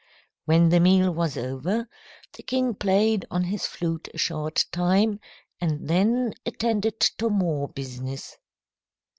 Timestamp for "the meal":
0.69-1.11